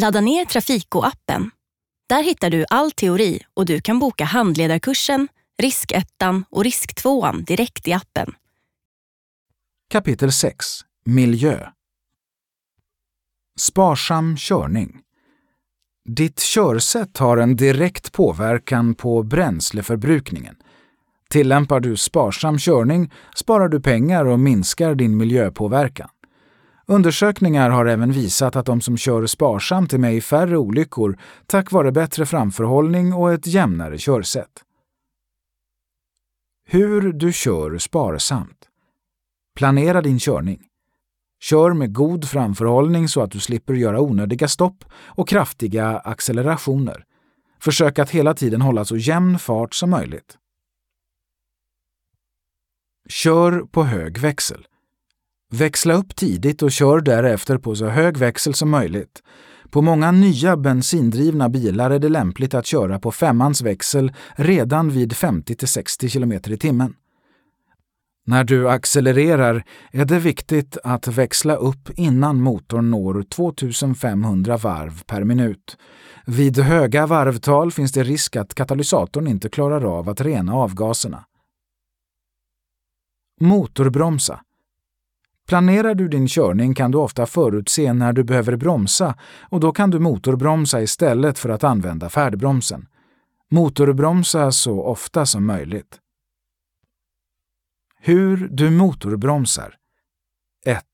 Ladda 0.00 0.20
ner 0.20 0.44
Trafiko-appen. 0.44 1.50
Där 2.08 2.22
hittar 2.22 2.50
du 2.50 2.64
all 2.70 2.90
teori 2.90 3.40
och 3.54 3.66
du 3.66 3.80
kan 3.80 3.98
boka 3.98 4.24
handledarkursen, 4.24 5.28
riskettan 5.62 6.44
och 6.50 6.64
risktvåan 6.64 7.44
direkt 7.44 7.88
i 7.88 7.92
appen. 7.92 8.34
Kapitel 9.90 10.32
6 10.32 10.66
Miljö 11.04 11.66
Sparsam 13.58 14.36
körning 14.36 15.00
Ditt 16.08 16.40
körsätt 16.40 17.18
har 17.18 17.36
en 17.36 17.56
direkt 17.56 18.12
påverkan 18.12 18.94
på 18.94 19.22
bränsleförbrukningen. 19.22 20.56
Tillämpar 21.30 21.80
du 21.80 21.96
sparsam 21.96 22.58
körning 22.58 23.12
sparar 23.34 23.68
du 23.68 23.80
pengar 23.80 24.24
och 24.24 24.40
minskar 24.40 24.94
din 24.94 25.16
miljöpåverkan. 25.16 26.08
Undersökningar 26.90 27.70
har 27.70 27.86
även 27.86 28.12
visat 28.12 28.56
att 28.56 28.66
de 28.66 28.80
som 28.80 28.96
kör 28.96 29.26
sparsamt 29.26 29.92
är 29.92 29.98
med 29.98 30.14
i 30.14 30.20
färre 30.20 30.58
olyckor 30.58 31.18
tack 31.46 31.72
vare 31.72 31.92
bättre 31.92 32.26
framförhållning 32.26 33.12
och 33.12 33.32
ett 33.32 33.46
jämnare 33.46 33.98
körsätt. 33.98 34.64
Hur 36.64 37.12
du 37.12 37.32
kör 37.32 37.78
sparsamt. 37.78 38.68
Planera 39.56 40.02
din 40.02 40.18
körning. 40.18 40.62
Kör 41.40 41.72
med 41.72 41.94
god 41.94 42.28
framförhållning 42.28 43.08
så 43.08 43.22
att 43.22 43.30
du 43.30 43.40
slipper 43.40 43.74
göra 43.74 44.00
onödiga 44.00 44.48
stopp 44.48 44.84
och 44.92 45.28
kraftiga 45.28 45.98
accelerationer. 45.98 47.04
Försök 47.60 47.98
att 47.98 48.10
hela 48.10 48.34
tiden 48.34 48.60
hålla 48.60 48.84
så 48.84 48.96
jämn 48.96 49.38
fart 49.38 49.74
som 49.74 49.90
möjligt. 49.90 50.38
Kör 53.08 53.60
på 53.60 53.84
hög 53.84 54.18
växel. 54.18 54.67
Växla 55.50 55.94
upp 55.94 56.16
tidigt 56.16 56.62
och 56.62 56.72
kör 56.72 57.00
därefter 57.00 57.58
på 57.58 57.74
så 57.74 57.86
hög 57.86 58.16
växel 58.16 58.54
som 58.54 58.70
möjligt. 58.70 59.22
På 59.70 59.82
många 59.82 60.10
nya 60.10 60.56
bensindrivna 60.56 61.48
bilar 61.48 61.90
är 61.90 61.98
det 61.98 62.08
lämpligt 62.08 62.54
att 62.54 62.66
köra 62.66 62.98
på 62.98 63.12
femmans 63.12 63.62
växel 63.62 64.12
redan 64.36 64.90
vid 64.90 65.12
50-60 65.12 66.12
km 66.12 66.32
i 66.32 66.58
timmen. 66.58 66.94
När 68.26 68.44
du 68.44 68.70
accelererar 68.70 69.64
är 69.92 70.04
det 70.04 70.18
viktigt 70.18 70.78
att 70.84 71.08
växla 71.08 71.56
upp 71.56 71.90
innan 71.94 72.42
motorn 72.42 72.90
når 72.90 73.22
2500 73.22 74.56
varv 74.56 75.02
per 75.06 75.24
minut. 75.24 75.76
Vid 76.26 76.58
höga 76.58 77.06
varvtal 77.06 77.72
finns 77.72 77.92
det 77.92 78.02
risk 78.02 78.36
att 78.36 78.54
katalysatorn 78.54 79.26
inte 79.26 79.48
klarar 79.48 79.98
av 79.98 80.08
att 80.08 80.20
rena 80.20 80.54
avgaserna. 80.54 81.24
Motorbromsa. 83.40 84.40
Planerar 85.48 85.94
du 85.94 86.08
din 86.08 86.28
körning 86.28 86.74
kan 86.74 86.90
du 86.90 86.98
ofta 86.98 87.26
förutse 87.26 87.92
när 87.92 88.12
du 88.12 88.24
behöver 88.24 88.56
bromsa 88.56 89.14
och 89.40 89.60
då 89.60 89.72
kan 89.72 89.90
du 89.90 89.98
motorbromsa 89.98 90.82
istället 90.82 91.38
för 91.38 91.48
att 91.48 91.64
använda 91.64 92.08
färdbromsen. 92.08 92.86
Motorbromsa 93.50 94.52
så 94.52 94.82
ofta 94.82 95.26
som 95.26 95.46
möjligt. 95.46 95.98
Hur 98.00 98.48
du 98.48 98.70
motorbromsar 98.70 99.74
1. 100.66 100.84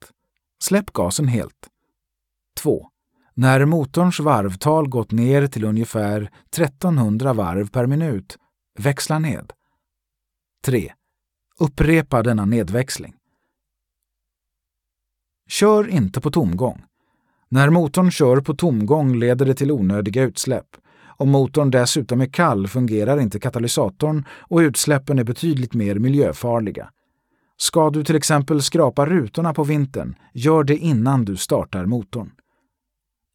Släpp 0.59 0.93
gasen 0.93 1.29
helt. 1.29 1.69
2. 2.57 2.89
När 3.35 3.65
motorns 3.65 4.21
varvtal 4.21 4.89
gått 4.89 5.11
ner 5.11 5.47
till 5.47 5.65
ungefär 5.65 6.31
1300 6.51 7.33
varv 7.33 7.71
per 7.71 7.87
minut, 7.87 8.39
växla 8.79 9.19
ned. 9.19 9.53
3. 10.65 10.93
Upprepa 11.59 12.23
denna 12.23 12.45
nedväxling. 12.45 13.15
Kör 15.49 15.89
inte 15.89 16.21
på 16.21 16.31
tomgång. 16.31 16.83
När 17.49 17.71
motorn 17.71 18.11
kör 18.11 18.41
på 18.41 18.55
tomgång 18.55 19.15
leder 19.19 19.47
det 19.47 19.55
till 19.55 19.73
onödiga 19.73 20.23
utsläpp. 20.23 20.67
Om 21.17 21.31
motorn 21.31 21.71
dessutom 21.71 22.21
är 22.21 22.27
kall 22.27 22.69
fungerar 22.69 23.21
inte 23.21 23.41
katalysatorn 23.41 24.25
och 24.41 24.59
utsläppen 24.59 25.19
är 25.19 25.25
betydligt 25.25 25.75
mer 25.75 25.95
miljöfarliga. 25.95 26.89
Ska 27.57 27.91
du 27.91 28.05
till 28.05 28.17
exempel 28.17 28.63
skrapa 28.63 29.07
rutorna 29.07 29.55
på 29.55 29.65
vintern, 29.65 30.15
gör 30.33 30.65
det 30.65 30.77
innan 30.77 31.25
du 31.25 31.37
startar 31.37 31.87
motorn. 31.87 32.31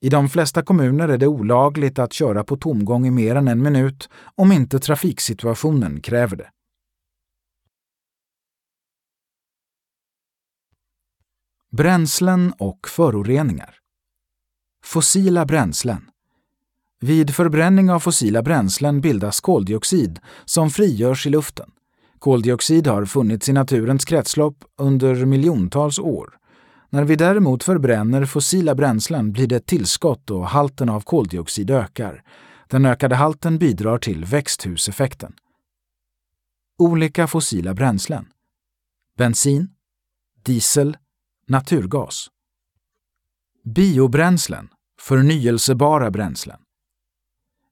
I 0.02 0.10
de 0.10 0.30
flesta 0.30 0.62
kommuner 0.62 1.10
är 1.10 1.18
det 1.18 1.28
olagligt 1.28 2.00
att 2.00 2.14
köra 2.14 2.44
på 2.44 2.58
tomgång 2.58 3.08
i 3.08 3.12
mer 3.12 3.36
än 3.36 3.48
en 3.48 3.64
minut 3.64 4.10
om 4.36 4.52
inte 4.52 4.80
trafiksituationen 4.80 6.02
kräver 6.02 6.38
det. 6.38 6.50
Bränslen 11.72 12.54
och 12.58 12.88
föroreningar. 12.88 13.76
Fossila 14.84 15.46
bränslen. 15.46 16.10
Vid 17.00 17.36
förbränning 17.36 17.92
av 17.92 18.00
fossila 18.00 18.42
bränslen 18.42 19.02
bildas 19.02 19.42
koldioxid 19.42 20.20
som 20.46 20.70
frigörs 20.70 21.28
i 21.28 21.30
luften. 21.30 21.72
Koldioxid 22.20 22.88
har 22.88 23.06
funnits 23.06 23.50
i 23.50 23.54
naturens 23.54 24.06
kretslopp 24.06 24.64
under 24.78 25.26
miljontals 25.26 26.00
år. 26.00 26.38
När 26.90 27.04
vi 27.04 27.16
däremot 27.16 27.64
förbränner 27.64 28.26
fossila 28.26 28.76
bränslen 28.76 29.32
blir 29.32 29.48
det 29.48 29.56
ett 29.56 29.66
tillskott 29.66 30.32
och 30.32 30.48
halten 30.48 30.90
av 30.90 31.02
koldioxid 31.02 31.72
ökar. 31.72 32.24
Den 32.68 32.86
ökade 32.86 33.16
halten 33.16 33.58
bidrar 33.58 33.98
till 33.98 34.26
växthuseffekten. 34.26 35.34
Olika 36.80 37.28
fossila 37.28 37.74
bränslen. 37.74 38.26
Bensin, 39.18 39.70
diesel, 40.46 40.98
naturgas. 41.50 42.28
Biobränslen, 43.64 44.70
förnyelsebara 45.02 46.12
bränslen. 46.12 46.60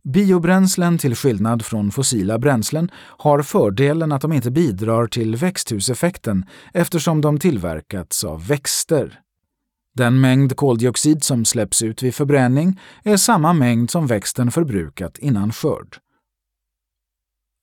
Biobränslen 0.03 0.97
till 0.97 1.15
skillnad 1.15 1.65
från 1.65 1.91
fossila 1.91 2.39
bränslen 2.39 2.91
har 2.95 3.41
fördelen 3.41 4.11
att 4.11 4.21
de 4.21 4.33
inte 4.33 4.51
bidrar 4.51 5.07
till 5.07 5.35
växthuseffekten 5.35 6.45
eftersom 6.73 7.21
de 7.21 7.39
tillverkats 7.39 8.23
av 8.23 8.47
växter. 8.47 9.21
Den 9.93 10.21
mängd 10.21 10.55
koldioxid 10.55 11.23
som 11.23 11.45
släpps 11.45 11.81
ut 11.81 12.03
vid 12.03 12.15
förbränning 12.15 12.79
är 13.03 13.17
samma 13.17 13.53
mängd 13.53 13.91
som 13.91 14.07
växten 14.07 14.51
förbrukat 14.51 15.17
innan 15.17 15.51
skörd. 15.51 15.97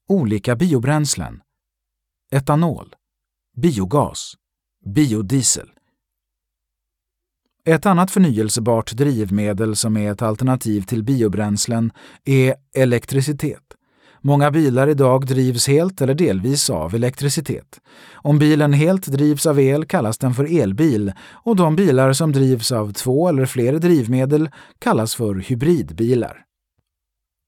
Olika 0.08 0.56
biobränslen 0.56 1.40
Etanol 2.30 2.94
Biogas 3.56 4.34
Biodiesel 4.94 5.73
ett 7.64 7.86
annat 7.86 8.10
förnyelsebart 8.10 8.92
drivmedel 8.92 9.76
som 9.76 9.96
är 9.96 10.12
ett 10.12 10.22
alternativ 10.22 10.82
till 10.82 11.02
biobränslen 11.02 11.92
är 12.24 12.54
elektricitet. 12.74 13.62
Många 14.20 14.50
bilar 14.50 14.88
idag 14.88 15.26
drivs 15.26 15.68
helt 15.68 16.00
eller 16.00 16.14
delvis 16.14 16.70
av 16.70 16.94
elektricitet. 16.94 17.80
Om 18.12 18.38
bilen 18.38 18.72
helt 18.72 19.06
drivs 19.06 19.46
av 19.46 19.60
el 19.60 19.84
kallas 19.84 20.18
den 20.18 20.34
för 20.34 20.60
elbil 20.60 21.12
och 21.30 21.56
de 21.56 21.76
bilar 21.76 22.12
som 22.12 22.32
drivs 22.32 22.72
av 22.72 22.92
två 22.92 23.28
eller 23.28 23.46
fler 23.46 23.72
drivmedel 23.72 24.50
kallas 24.78 25.14
för 25.14 25.34
hybridbilar. 25.34 26.44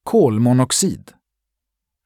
Kolmonoxid 0.04 1.12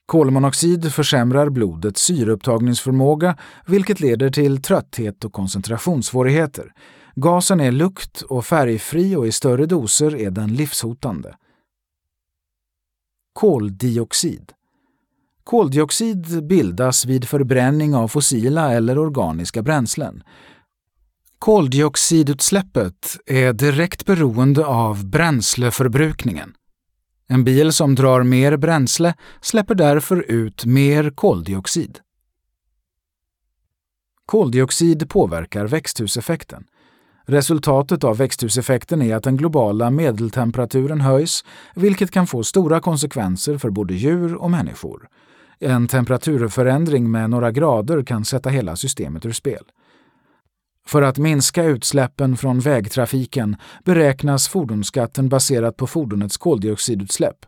Kolmonoxid 0.07 0.93
försämrar 0.93 1.51
blodets 1.51 2.03
syreupptagningsförmåga 2.03 3.37
vilket 3.67 4.01
leder 4.01 4.31
till 4.31 4.63
trötthet 4.63 5.25
och 5.25 5.33
koncentrationssvårigheter. 5.33 6.73
Gasen 7.15 7.61
är 7.61 7.73
lukt 7.73 8.23
och 8.23 8.47
färgfri 8.47 9.17
och 9.17 9.27
i 9.27 9.33
större 9.33 9.67
doser 9.67 10.17
är 10.17 10.31
den 10.31 10.55
livshotande. 10.55 11.37
Koldioxid 13.33 14.53
Koldioxid 15.45 16.47
bildas 16.47 17.07
vid 17.07 17.29
förbränning 17.29 17.95
av 17.95 18.09
fossila 18.09 18.73
eller 18.73 18.99
organiska 18.99 19.63
bränslen. 19.63 20.23
Koldioxidutsläppet 21.39 23.19
är 23.27 23.53
direkt 23.53 24.07
beroende 24.07 24.67
av 24.67 25.07
bränsleförbrukningen. 25.07 26.55
En 27.27 27.45
bil 27.45 27.73
som 27.73 27.95
drar 27.95 28.23
mer 28.23 28.57
bränsle 28.57 29.15
släpper 29.41 29.75
därför 29.75 30.31
ut 30.31 30.65
mer 30.65 31.11
koldioxid. 31.11 31.99
Koldioxid 34.27 35.11
påverkar 35.11 35.67
växthuseffekten. 35.67 36.65
Resultatet 37.31 38.05
av 38.05 38.17
växthuseffekten 38.17 39.03
är 39.03 39.17
att 39.17 39.23
den 39.23 39.37
globala 39.37 39.91
medeltemperaturen 39.91 41.01
höjs, 41.01 41.45
vilket 41.75 42.11
kan 42.11 42.27
få 42.27 42.43
stora 42.43 42.81
konsekvenser 42.81 43.59
för 43.59 43.71
både 43.71 43.95
djur 43.95 44.35
och 44.35 44.51
människor. 44.51 45.09
En 45.59 45.89
temperaturförändring 45.89 47.11
med 47.11 47.31
några 47.31 47.51
grader 47.51 48.03
kan 48.03 48.25
sätta 48.25 48.49
hela 48.49 48.77
systemet 48.77 49.27
ur 49.27 49.33
spel. 49.33 49.65
För 50.87 51.03
att 51.03 51.19
minska 51.19 51.65
utsläppen 51.65 52.37
från 52.37 52.61
vägtrafiken 52.61 53.57
beräknas 53.85 54.49
fordonsskatten 54.49 55.29
baserat 55.29 55.77
på 55.77 55.87
fordonets 55.87 56.37
koldioxidutsläpp. 56.37 57.47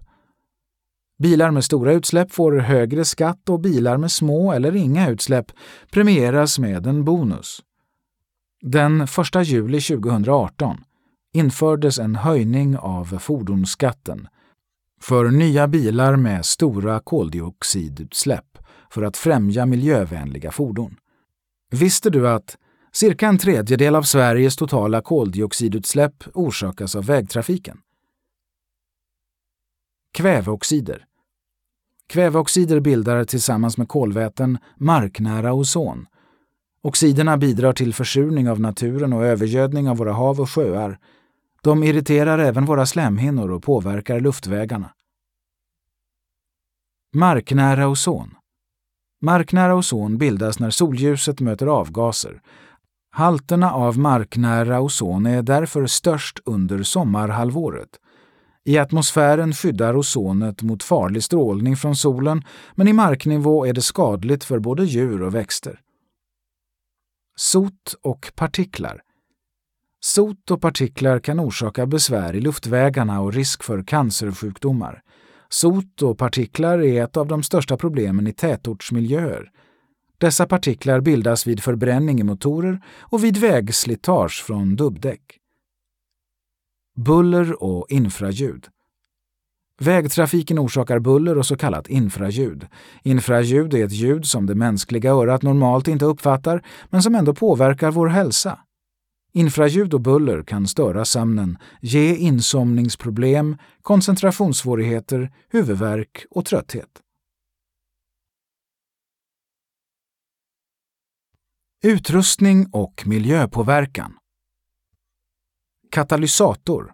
Bilar 1.23 1.51
med 1.51 1.65
stora 1.65 1.93
utsläpp 1.93 2.33
får 2.33 2.53
högre 2.53 3.05
skatt 3.05 3.49
och 3.49 3.61
bilar 3.61 3.97
med 3.97 4.13
små 4.13 4.53
eller 4.53 4.77
inga 4.77 5.11
utsläpp 5.11 5.47
premieras 5.91 6.59
med 6.59 6.87
en 6.87 7.05
bonus. 7.05 7.63
Den 8.65 9.01
1 9.01 9.09
juli 9.45 9.81
2018 9.81 10.85
infördes 11.35 11.99
en 11.99 12.17
höjning 12.17 12.77
av 12.77 13.19
fordonsskatten 13.19 14.29
för 15.01 15.31
nya 15.31 15.69
bilar 15.69 16.17
med 16.17 16.45
stora 16.45 17.01
koldioxidutsläpp 17.01 18.59
för 18.91 19.03
att 19.03 19.17
främja 19.17 19.67
miljövänliga 19.67 20.51
fordon. 20.51 20.97
Visste 21.71 22.11
du 22.11 22.29
att 22.29 22.57
cirka 22.93 23.29
en 23.29 23.39
tredjedel 23.39 23.95
av 23.95 24.03
Sveriges 24.03 24.57
totala 24.57 25.01
koldioxidutsläpp 25.01 26.25
orsakas 26.35 26.97
av 26.97 27.05
vägtrafiken? 27.05 27.79
Kväveoxider. 30.15 31.05
Kväveoxider 32.07 32.81
bildar 32.81 33.25
tillsammans 33.25 33.79
med 33.79 33.89
kolväten 33.89 34.59
marknära 34.77 35.53
ozon. 35.53 36.07
Oxiderna 36.85 37.37
bidrar 37.37 37.73
till 37.73 37.95
försurning 37.95 38.51
av 38.51 38.61
naturen 38.61 39.13
och 39.13 39.25
övergödning 39.25 39.89
av 39.89 39.97
våra 39.97 40.13
hav 40.13 40.41
och 40.41 40.51
sjöar. 40.51 40.99
De 41.63 41.83
irriterar 41.83 42.39
även 42.39 42.65
våra 42.65 42.87
slemhinnor 42.87 43.51
och 43.51 43.63
påverkar 43.63 44.21
luftvägarna. 44.21 44.91
Marknära 47.15 47.89
ozon. 47.89 48.35
Marknära 49.23 49.75
ozon 49.75 50.19
bildas 50.19 50.59
när 50.59 50.71
solljuset 50.71 51.41
möter 51.41 51.67
avgaser. 51.67 52.43
Halterna 53.11 53.73
av 53.73 53.99
marknära 53.99 54.81
ozon 54.81 55.27
är 55.27 55.43
därför 55.43 55.87
störst 55.87 56.41
under 56.45 56.83
sommarhalvåret. 56.83 57.89
I 58.65 58.79
atmosfären 58.79 59.53
skyddar 59.53 59.97
ozonet 59.97 60.63
mot 60.63 60.83
farlig 60.83 61.23
strålning 61.23 61.77
från 61.77 61.97
solen, 61.97 62.45
men 62.75 62.89
i 62.89 62.93
marknivå 62.93 63.67
är 63.67 63.73
det 63.73 63.83
skadligt 63.83 64.45
för 64.45 64.59
både 64.59 64.85
djur 64.85 65.23
och 65.23 65.35
växter. 65.35 65.81
Sot 67.37 67.95
och 68.03 68.33
partiklar. 68.35 69.03
Sot 70.01 70.51
och 70.51 70.61
partiklar 70.61 71.19
kan 71.19 71.41
orsaka 71.41 71.87
besvär 71.87 72.35
i 72.35 72.41
luftvägarna 72.41 73.21
och 73.21 73.33
risk 73.33 73.63
för 73.63 73.83
cancersjukdomar. 73.83 75.03
Sot 75.49 76.03
och 76.03 76.19
partiklar 76.19 76.79
är 76.79 77.05
ett 77.05 77.17
av 77.17 77.27
de 77.27 77.43
största 77.43 77.77
problemen 77.77 78.27
i 78.27 78.33
tätortsmiljöer. 78.33 79.51
Dessa 80.19 80.47
partiklar 80.47 81.01
bildas 81.01 81.47
vid 81.47 81.63
förbränning 81.63 82.21
i 82.21 82.23
motorer 82.23 82.83
och 83.01 83.25
vid 83.25 83.37
vägslitage 83.37 84.45
från 84.47 84.77
dubbdäck. 84.77 85.39
Buller 86.97 87.63
och 87.63 87.87
infraljud. 87.91 88.69
Vägtrafiken 89.81 90.59
orsakar 90.59 90.99
buller 90.99 91.39
och 91.39 91.47
så 91.47 91.57
kallat 91.57 91.89
infraljud. 91.89 92.67
Infraljud 93.03 93.75
är 93.75 93.85
ett 93.85 93.93
ljud 93.93 94.27
som 94.27 94.47
det 94.47 94.55
mänskliga 94.55 95.11
örat 95.11 95.43
normalt 95.43 95.89
inte 95.89 96.05
uppfattar 96.05 96.63
men 96.91 97.03
som 97.03 97.15
ändå 97.15 97.35
påverkar 97.35 97.91
vår 97.91 98.07
hälsa. 98.07 98.59
Infraljud 99.35 99.95
och 99.95 100.01
buller 100.01 100.43
kan 100.43 100.69
störa 100.69 101.05
sömnen, 101.05 101.59
ge 101.81 102.15
insomningsproblem, 102.17 103.57
koncentrationssvårigheter, 103.83 105.33
huvudvärk 105.49 106.25
och 106.31 106.45
trötthet. 106.45 106.89
Utrustning 111.85 112.67
och 112.73 113.03
miljöpåverkan 113.07 114.15
Katalysator 115.91 116.93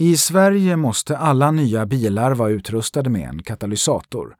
i 0.00 0.16
Sverige 0.16 0.76
måste 0.76 1.16
alla 1.16 1.50
nya 1.50 1.86
bilar 1.86 2.34
vara 2.34 2.50
utrustade 2.50 3.10
med 3.10 3.28
en 3.28 3.42
katalysator. 3.42 4.36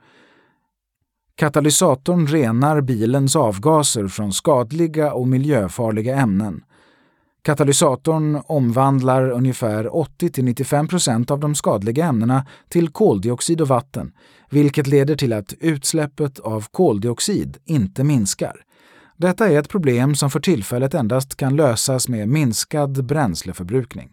Katalysatorn 1.35 2.27
renar 2.27 2.81
bilens 2.81 3.37
avgaser 3.37 4.09
från 4.09 4.33
skadliga 4.33 5.13
och 5.13 5.29
miljöfarliga 5.29 6.17
ämnen. 6.17 6.65
Katalysatorn 7.43 8.43
omvandlar 8.47 9.31
ungefär 9.31 9.85
80-95% 9.85 11.33
av 11.33 11.41
de 11.41 11.55
skadliga 11.55 12.05
ämnena 12.05 12.47
till 12.69 12.89
koldioxid 12.89 13.61
och 13.61 13.69
vatten, 13.69 14.13
vilket 14.51 14.87
leder 14.87 15.17
till 15.17 15.33
att 15.33 15.55
utsläppet 15.61 16.39
av 16.39 16.67
koldioxid 16.71 17.57
inte 17.65 18.05
minskar. 18.05 18.65
Detta 19.17 19.49
är 19.49 19.59
ett 19.59 19.69
problem 19.69 20.15
som 20.15 20.31
för 20.31 20.41
tillfället 20.41 20.95
endast 20.95 21.37
kan 21.37 21.57
lösas 21.57 22.09
med 22.09 22.29
minskad 22.29 23.05
bränsleförbrukning. 23.05 24.11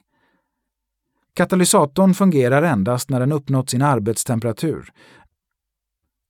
Katalysatorn 1.37 2.13
fungerar 2.13 2.63
endast 2.63 3.09
när 3.09 3.19
den 3.19 3.31
uppnått 3.31 3.69
sin 3.69 3.81
arbetstemperatur. 3.81 4.91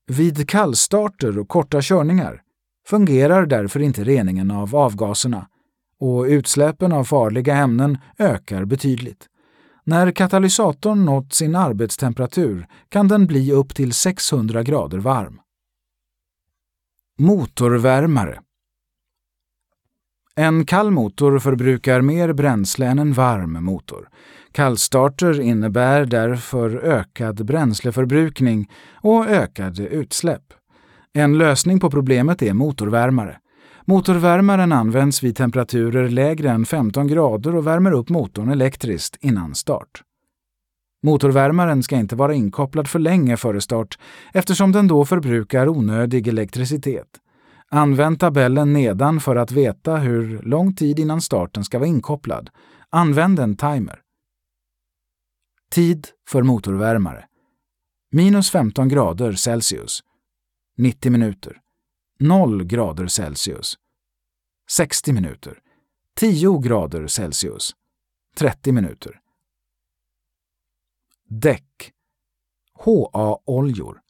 Vid 0.07 0.49
kallstarter 0.49 1.39
och 1.39 1.47
korta 1.47 1.81
körningar 1.81 2.41
fungerar 2.87 3.45
därför 3.45 3.79
inte 3.79 4.03
reningen 4.03 4.51
av 4.51 4.75
avgaserna 4.75 5.47
och 5.99 6.23
utsläppen 6.23 6.91
av 6.91 7.03
farliga 7.03 7.55
ämnen 7.55 7.97
ökar 8.17 8.65
betydligt. 8.65 9.27
När 9.83 10.11
katalysatorn 10.11 11.05
nått 11.05 11.33
sin 11.33 11.55
arbetstemperatur 11.55 12.67
kan 12.89 13.07
den 13.07 13.27
bli 13.27 13.51
upp 13.51 13.75
till 13.75 13.93
600 13.93 14.63
grader 14.63 14.97
varm. 14.97 15.41
Motorvärmare 17.19 18.39
en 20.39 20.65
kall 20.65 20.91
motor 20.91 21.39
förbrukar 21.39 22.01
mer 22.01 22.33
bränsle 22.33 22.85
än 22.85 22.99
en 22.99 23.13
varm 23.13 23.63
motor. 23.63 24.09
Kallstarter 24.51 25.41
innebär 25.41 26.05
därför 26.05 26.77
ökad 26.77 27.45
bränsleförbrukning 27.45 28.71
och 29.01 29.27
ökade 29.27 29.87
utsläpp. 29.87 30.43
En 31.13 31.37
lösning 31.37 31.79
på 31.79 31.91
problemet 31.91 32.41
är 32.41 32.53
motorvärmare. 32.53 33.37
Motorvärmaren 33.85 34.71
används 34.71 35.23
vid 35.23 35.35
temperaturer 35.35 36.09
lägre 36.09 36.49
än 36.49 36.65
15 36.65 37.07
grader 37.07 37.55
och 37.55 37.67
värmer 37.67 37.91
upp 37.91 38.09
motorn 38.09 38.49
elektriskt 38.49 39.17
innan 39.21 39.55
start. 39.55 40.01
Motorvärmaren 41.03 41.83
ska 41.83 41.95
inte 41.95 42.15
vara 42.15 42.33
inkopplad 42.33 42.87
för 42.87 42.99
länge 42.99 43.37
före 43.37 43.61
start 43.61 43.99
eftersom 44.33 44.71
den 44.71 44.87
då 44.87 45.05
förbrukar 45.05 45.69
onödig 45.69 46.27
elektricitet. 46.27 47.07
Använd 47.69 48.19
tabellen 48.19 48.73
nedan 48.73 49.19
för 49.19 49.35
att 49.35 49.51
veta 49.51 49.97
hur 49.97 50.41
lång 50.41 50.75
tid 50.75 50.99
innan 50.99 51.21
starten 51.21 51.63
ska 51.63 51.79
vara 51.79 51.89
inkopplad. 51.89 52.49
Använd 52.89 53.39
en 53.39 53.57
timer. 53.57 54.01
Tid 55.71 56.07
för 56.29 56.43
motorvärmare. 56.43 57.27
Minus 58.11 58.51
15 58.51 58.89
grader 58.89 59.33
Celsius. 59.33 60.03
90 60.77 61.11
minuter. 61.11 61.61
0 62.19 62.63
grader 62.63 63.07
Celsius 63.07 63.77
60 64.69 65.13
minuter 65.13 65.59
10 66.15 66.59
grader 66.59 67.07
Celsius 67.07 67.75
30 68.35 68.71
minuter 68.71 69.21
Däck 71.29 71.91
HA-oljor 72.73 74.01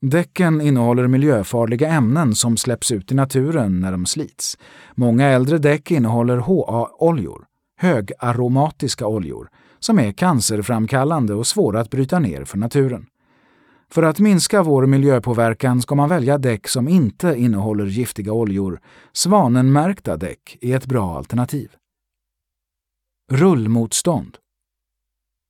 Däcken 0.00 0.60
innehåller 0.60 1.06
miljöfarliga 1.06 1.88
ämnen 1.88 2.34
som 2.34 2.56
släpps 2.56 2.92
ut 2.92 3.12
i 3.12 3.14
naturen 3.14 3.80
när 3.80 3.92
de 3.92 4.06
slits. 4.06 4.58
Många 4.94 5.26
äldre 5.26 5.58
däck 5.58 5.90
innehåller 5.90 6.36
HA-oljor, 6.36 7.44
högaromatiska 7.76 9.06
oljor, 9.06 9.48
som 9.78 9.98
är 9.98 10.12
cancerframkallande 10.12 11.34
och 11.34 11.46
svåra 11.46 11.80
att 11.80 11.90
bryta 11.90 12.18
ner 12.18 12.44
för 12.44 12.58
naturen. 12.58 13.06
För 13.90 14.02
att 14.02 14.18
minska 14.18 14.62
vår 14.62 14.86
miljöpåverkan 14.86 15.82
ska 15.82 15.94
man 15.94 16.08
välja 16.08 16.38
däck 16.38 16.68
som 16.68 16.88
inte 16.88 17.34
innehåller 17.36 17.86
giftiga 17.86 18.32
oljor. 18.32 18.80
Svanenmärkta 19.12 20.16
däck 20.16 20.58
är 20.60 20.76
ett 20.76 20.86
bra 20.86 21.16
alternativ. 21.16 21.70
Rullmotstånd 23.32 24.36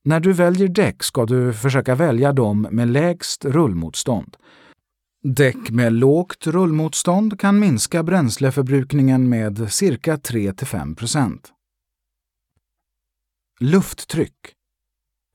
när 0.04 0.20
du 0.20 0.32
väljer 0.32 0.68
däck 0.68 1.02
ska 1.02 1.26
du 1.26 1.52
försöka 1.52 1.94
välja 1.94 2.32
dem 2.32 2.68
med 2.70 2.88
lägst 2.88 3.44
rullmotstånd. 3.44 4.36
Däck 5.22 5.70
med 5.70 5.92
lågt 5.92 6.46
rullmotstånd 6.46 7.40
kan 7.40 7.58
minska 7.58 8.02
bränsleförbrukningen 8.02 9.28
med 9.28 9.72
cirka 9.72 10.16
3-5% 10.16 11.38
Lufttryck 13.60 14.54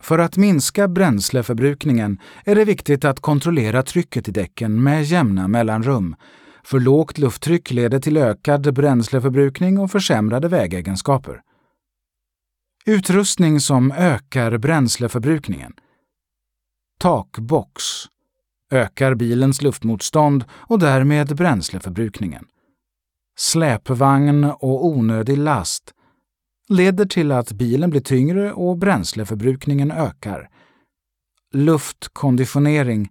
för 0.04 0.20
att 0.20 0.38
minska 0.38 0.88
bränsleförbrukningen 0.88 2.20
är 2.46 2.56
det 2.56 2.66
viktigt 2.66 3.06
att 3.06 3.20
kontrollera 3.20 3.84
trycket 3.84 4.28
i 4.28 4.32
däcken 4.32 4.84
med 4.84 5.04
jämna 5.04 5.48
mellanrum. 5.48 6.16
För 6.64 6.80
lågt 6.80 7.18
lufttryck 7.18 7.72
leder 7.72 8.00
till 8.00 8.18
ökad 8.18 8.74
bränsleförbrukning 8.74 9.80
och 9.80 9.92
försämrade 9.92 10.48
vägegenskaper. 10.48 11.42
Utrustning 12.86 13.60
som 13.60 13.92
ökar 13.92 14.58
bränsleförbrukningen. 14.58 15.74
Takbox 17.00 17.84
ökar 18.72 19.16
bilens 19.16 19.62
luftmotstånd 19.62 20.46
och 20.52 20.80
därmed 20.80 21.36
bränsleförbrukningen. 21.36 22.46
Släpvagn 23.38 24.44
och 24.44 24.86
onödig 24.86 25.38
last 25.38 25.94
leder 26.70 27.06
till 27.06 27.32
att 27.32 27.52
bilen 27.52 27.90
blir 27.90 28.02
tyngre 28.02 28.54
och 28.54 28.78
bränsleförbrukningen 28.78 29.92
ökar. 29.92 30.50
Luftkonditionering 31.54 33.10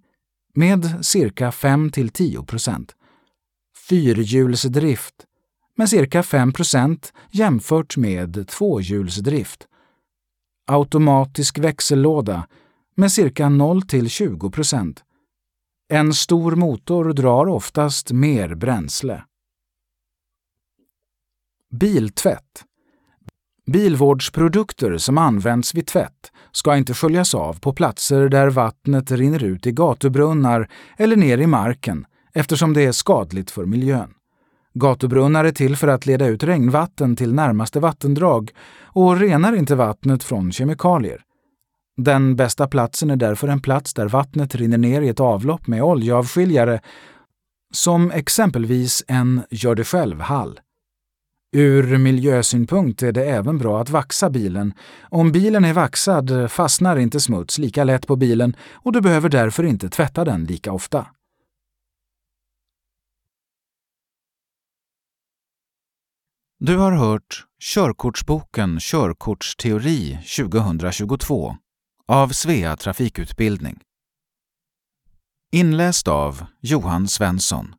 med 0.55 1.07
cirka 1.07 1.51
5-10 1.51 2.47
procent. 2.47 2.95
Fyrhjulsdrift 3.89 5.15
med 5.83 5.89
cirka 5.89 6.23
5 6.23 6.53
jämfört 7.31 7.97
med 7.97 8.49
tvåhjulsdrift 8.49 9.67
automatisk 10.67 11.59
växellåda 11.59 12.49
med 12.97 13.13
cirka 13.13 13.47
0-20. 13.47 14.99
En 15.89 16.15
stor 16.15 16.57
motor 16.57 17.13
drar 17.13 17.47
oftast 17.47 18.13
mer 18.13 18.55
bränsle. 18.55 19.25
Biltvätt 21.71 22.65
Bilvårdsprodukter 23.67 24.99
som 24.99 25.19
används 25.19 25.75
vid 25.75 25.87
tvätt 25.87 26.33
ska 26.53 26.77
inte 26.77 26.95
sköljas 26.95 27.35
av 27.35 27.61
på 27.61 27.73
platser 27.73 28.29
där 28.29 28.51
vattnet 28.51 29.11
rinner 29.11 29.45
ut 29.45 29.67
i 29.67 29.73
gatubrunnar 29.73 30.71
eller 30.97 31.17
ner 31.17 31.39
i 31.39 31.47
marken 31.47 32.07
eftersom 32.33 32.73
det 32.73 32.83
är 32.83 32.93
skadligt 32.93 33.51
för 33.51 33.67
miljön. 33.67 34.15
Gatubrunnar 34.75 35.45
är 35.45 35.53
till 35.53 35.77
för 35.77 35.89
att 35.89 36.07
leda 36.07 36.27
ut 36.27 36.45
regnvatten 36.45 37.17
till 37.17 37.35
närmaste 37.35 37.81
vattendrag 37.81 38.51
och 38.85 39.21
renar 39.21 39.57
inte 39.57 39.75
vattnet 39.75 40.25
från 40.25 40.53
kemikalier. 40.53 41.23
Den 41.97 42.37
bästa 42.37 42.67
platsen 42.69 43.11
är 43.11 43.17
därför 43.17 43.49
en 43.49 43.61
plats 43.61 43.95
där 43.95 44.09
vattnet 44.09 44.55
rinner 44.55 44.79
ner 44.79 45.03
i 45.03 45.09
ett 45.09 45.21
avlopp 45.21 45.67
med 45.67 45.83
oljeavskiljare, 45.83 46.81
som 47.73 48.11
exempelvis 48.11 49.05
en 49.09 49.43
gör 49.51 49.75
det 49.75 49.85
själv-hall. 49.85 50.61
Ur 51.57 51.99
miljösynpunkt 51.99 53.03
är 53.03 53.13
det 53.13 53.25
även 53.25 53.59
bra 53.59 53.81
att 53.81 53.91
vaxa 53.91 54.31
bilen. 54.31 54.75
Om 55.01 55.33
bilen 55.33 55.65
är 55.65 55.73
vaxad 55.73 56.51
fastnar 56.51 56.97
inte 56.97 57.21
smuts 57.21 57.59
lika 57.59 57.85
lätt 57.85 58.07
på 58.07 58.17
bilen 58.17 58.57
och 58.73 58.93
du 58.93 59.01
behöver 59.01 59.29
därför 59.29 59.65
inte 59.65 59.89
tvätta 59.89 60.25
den 60.25 60.45
lika 60.45 60.73
ofta. 60.73 61.07
Du 66.65 66.77
har 66.77 66.93
hört 66.93 67.47
Körkortsboken 67.61 68.81
Körkortsteori 68.81 70.19
2022 70.37 71.57
av 72.09 72.29
Svea 72.29 72.77
trafikutbildning. 72.77 73.81
Inläst 75.53 76.09
av 76.09 76.47
Johan 76.61 77.09
Svensson 77.09 77.75